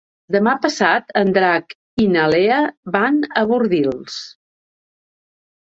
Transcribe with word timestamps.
Demà 0.35 0.53
passat 0.61 1.13
en 1.21 1.33
Drac 1.35 1.75
i 2.05 2.09
na 2.15 2.25
Lea 2.33 2.57
van 2.97 3.21
a 3.43 3.47
Bordils. 3.55 4.19